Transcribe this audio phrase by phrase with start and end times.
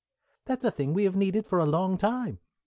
[0.45, 2.39] "That's a thing we have needed for a long time.